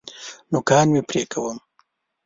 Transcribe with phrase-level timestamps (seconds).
[0.51, 1.57] نوکان مي پرې کوم.